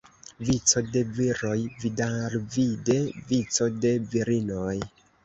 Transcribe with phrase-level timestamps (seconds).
[0.45, 2.97] Vico de viroj, vidalvide
[3.33, 4.75] vico de virinoj.